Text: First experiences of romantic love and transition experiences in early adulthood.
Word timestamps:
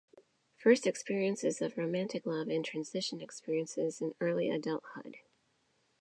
First 0.57 0.87
experiences 0.87 1.61
of 1.61 1.77
romantic 1.77 2.25
love 2.25 2.47
and 2.47 2.65
transition 2.65 3.21
experiences 3.21 4.01
in 4.01 4.15
early 4.19 4.49
adulthood. 4.49 5.17